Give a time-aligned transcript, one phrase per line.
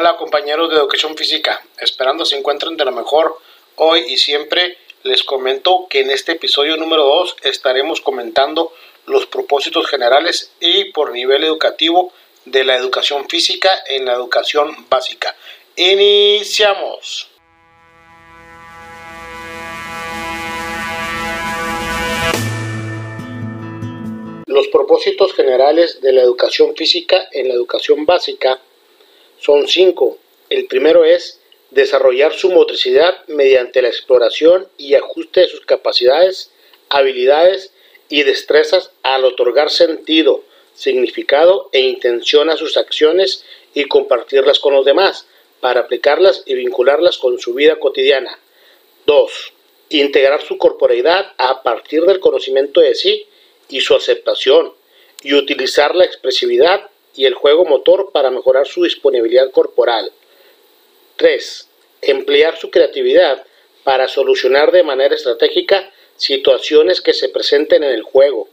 [0.00, 3.36] Hola compañeros de educación física, esperando se encuentren de lo mejor
[3.74, 4.78] hoy y siempre.
[5.02, 8.72] Les comento que en este episodio número 2 estaremos comentando
[9.06, 12.12] los propósitos generales y por nivel educativo
[12.44, 15.34] de la educación física en la educación básica.
[15.74, 17.28] Iniciamos.
[24.46, 28.60] Los propósitos generales de la educación física en la educación básica
[29.40, 30.18] son cinco.
[30.50, 36.50] El primero es desarrollar su motricidad mediante la exploración y ajuste de sus capacidades,
[36.88, 37.72] habilidades
[38.08, 44.84] y destrezas al otorgar sentido, significado e intención a sus acciones y compartirlas con los
[44.84, 45.26] demás
[45.60, 48.38] para aplicarlas y vincularlas con su vida cotidiana.
[49.06, 49.52] 2.
[49.90, 53.26] Integrar su corporeidad a partir del conocimiento de sí
[53.68, 54.72] y su aceptación
[55.22, 56.88] y utilizar la expresividad
[57.18, 60.12] y el juego motor para mejorar su disponibilidad corporal.
[61.16, 61.68] 3.
[62.00, 63.44] Emplear su creatividad
[63.82, 68.48] para solucionar de manera estratégica situaciones que se presenten en el juego,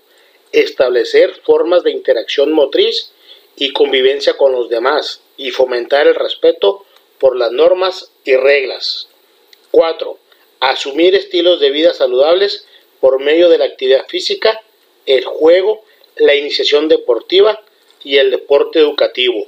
[0.51, 3.11] establecer formas de interacción motriz
[3.55, 6.85] y convivencia con los demás y fomentar el respeto
[7.19, 9.09] por las normas y reglas.
[9.69, 10.17] 4.
[10.61, 12.65] Asumir estilos de vida saludables
[12.99, 14.59] por medio de la actividad física,
[15.05, 17.61] el juego, la iniciación deportiva
[18.05, 19.47] y el deporte educativo.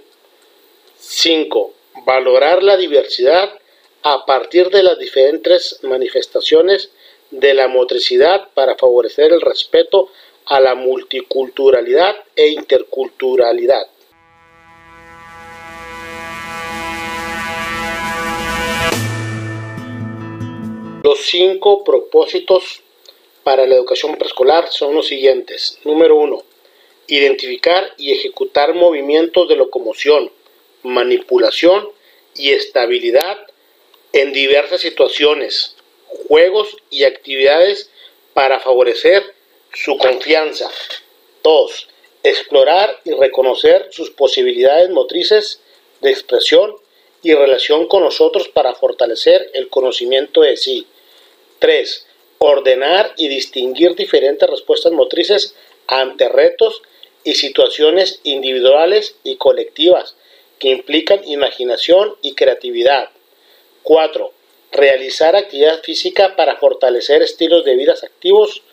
[0.97, 1.73] 5.
[2.05, 3.53] Valorar la diversidad
[4.01, 6.91] a partir de las diferentes manifestaciones
[7.29, 10.09] de la motricidad para favorecer el respeto
[10.45, 13.87] a la multiculturalidad e interculturalidad.
[21.03, 22.81] Los cinco propósitos
[23.43, 25.79] para la educación preescolar son los siguientes.
[25.85, 26.46] Número 1
[27.07, 30.31] identificar y ejecutar movimientos de locomoción,
[30.83, 31.89] manipulación
[32.35, 33.37] y estabilidad
[34.13, 37.89] en diversas situaciones, juegos y actividades
[38.33, 39.23] para favorecer
[39.73, 40.69] su confianza.
[41.43, 41.87] 2.
[42.23, 45.61] Explorar y reconocer sus posibilidades motrices
[46.01, 46.75] de expresión
[47.23, 50.87] y relación con nosotros para fortalecer el conocimiento de sí.
[51.59, 52.05] 3.
[52.39, 55.55] Ordenar y distinguir diferentes respuestas motrices
[55.87, 56.81] ante retos
[57.23, 60.15] y situaciones individuales y colectivas
[60.59, 63.09] que implican imaginación y creatividad.
[63.83, 64.31] 4.
[64.71, 68.63] Realizar actividad física para fortalecer estilos de vida activos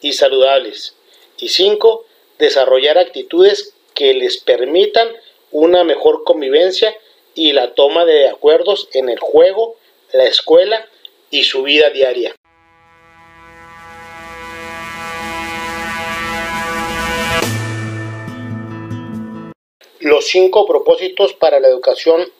[0.00, 0.94] y saludables.
[1.38, 2.04] Y 5.
[2.38, 5.08] Desarrollar actitudes que les permitan
[5.50, 6.96] una mejor convivencia
[7.34, 9.76] y la toma de acuerdos en el juego,
[10.12, 10.88] la escuela
[11.30, 12.34] y su vida diaria.
[20.04, 22.30] Los cinco propósitos para la educación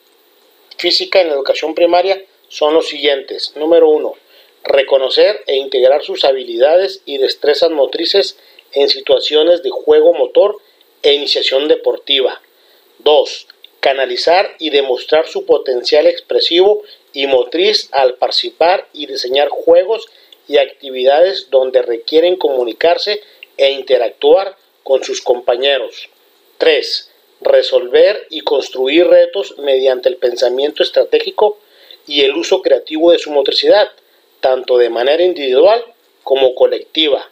[0.77, 3.53] física en la educación primaria son los siguientes.
[3.55, 4.13] Número uno,
[4.63, 8.37] reconocer e integrar sus habilidades y destrezas motrices
[8.73, 10.57] en situaciones de juego motor
[11.01, 12.39] e iniciación deportiva.
[12.99, 13.47] 2.
[13.79, 16.83] Canalizar y demostrar su potencial expresivo
[17.13, 20.05] y motriz al participar y diseñar juegos
[20.47, 23.23] y actividades donde requieren comunicarse
[23.57, 26.09] e interactuar con sus compañeros.
[26.59, 27.09] 3
[27.41, 31.57] resolver y construir retos mediante el pensamiento estratégico
[32.07, 33.91] y el uso creativo de su motricidad,
[34.39, 35.83] tanto de manera individual
[36.23, 37.29] como colectiva.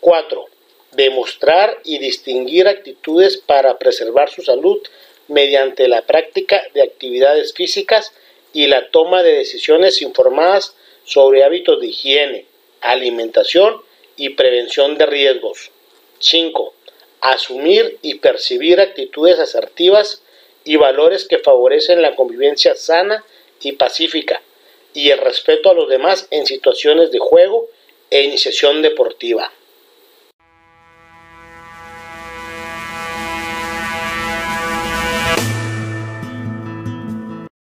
[0.00, 0.46] 4.
[0.92, 4.80] Demostrar y distinguir actitudes para preservar su salud
[5.28, 8.12] mediante la práctica de actividades físicas
[8.52, 12.46] y la toma de decisiones informadas sobre hábitos de higiene,
[12.80, 13.80] alimentación
[14.16, 15.70] y prevención de riesgos.
[16.18, 16.74] 5
[17.22, 20.22] asumir y percibir actitudes asertivas
[20.64, 23.24] y valores que favorecen la convivencia sana
[23.62, 24.42] y pacífica
[24.92, 27.68] y el respeto a los demás en situaciones de juego
[28.10, 29.50] e iniciación deportiva.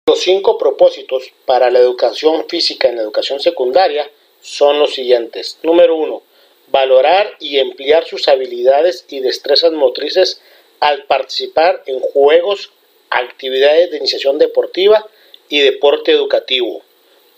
[0.07, 4.09] Los cinco propósitos para la educación física en la educación secundaria
[4.42, 5.59] son los siguientes.
[5.62, 6.24] Número uno,
[6.67, 10.41] valorar y emplear sus habilidades y destrezas motrices
[10.79, 12.71] al participar en juegos,
[13.09, 15.07] actividades de iniciación deportiva
[15.50, 16.81] y deporte educativo.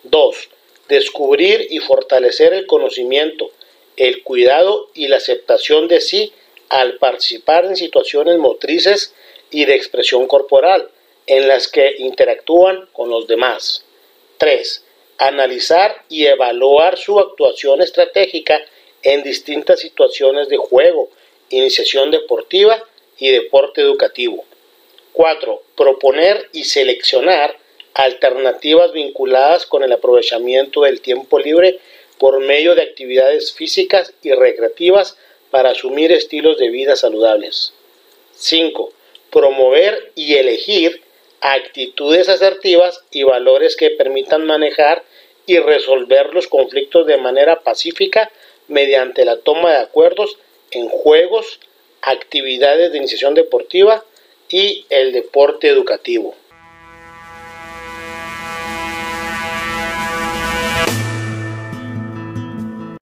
[0.03, 0.49] 2.
[0.87, 3.51] Descubrir y fortalecer el conocimiento,
[3.97, 6.33] el cuidado y la aceptación de sí
[6.69, 9.13] al participar en situaciones motrices
[9.51, 10.89] y de expresión corporal
[11.25, 13.83] en las que interactúan con los demás.
[14.37, 14.83] 3.
[15.19, 18.61] Analizar y evaluar su actuación estratégica
[19.03, 21.09] en distintas situaciones de juego,
[21.49, 22.83] iniciación deportiva
[23.17, 24.45] y deporte educativo.
[25.13, 25.61] 4.
[25.75, 27.57] Proponer y seleccionar
[27.93, 31.79] alternativas vinculadas con el aprovechamiento del tiempo libre
[32.19, 35.17] por medio de actividades físicas y recreativas
[35.49, 37.73] para asumir estilos de vida saludables.
[38.35, 38.91] 5.
[39.31, 41.01] Promover y elegir
[41.41, 45.03] actitudes asertivas y valores que permitan manejar
[45.45, 48.31] y resolver los conflictos de manera pacífica
[48.67, 50.37] mediante la toma de acuerdos
[50.71, 51.59] en juegos,
[52.01, 54.03] actividades de iniciación deportiva
[54.49, 56.35] y el deporte educativo.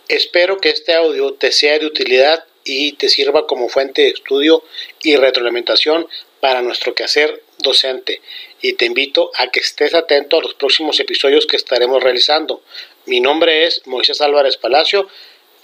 [0.07, 4.63] Espero que este audio te sea de utilidad y te sirva como fuente de estudio
[5.03, 6.07] y retroalimentación
[6.39, 8.21] para nuestro quehacer docente.
[8.61, 12.61] Y te invito a que estés atento a los próximos episodios que estaremos realizando.
[13.05, 15.07] Mi nombre es Moisés Álvarez Palacio.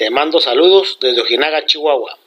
[0.02, 2.18] Te mando saludos desde Ojinaga, Chihuahua.